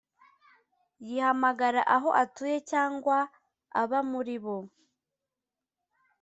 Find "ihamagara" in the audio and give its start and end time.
1.15-1.81